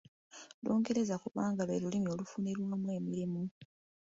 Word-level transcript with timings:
Lungereza 0.63 1.15
kubanga 1.23 1.61
lwe 1.67 1.81
lulimi 1.83 2.07
olufunirwamu 2.15 2.87
emirimu. 2.97 3.41